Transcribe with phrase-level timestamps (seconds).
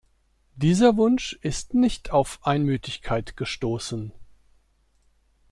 [0.55, 4.11] Dieser Wunsch ist nicht auf Einmütigkeit gestoßen.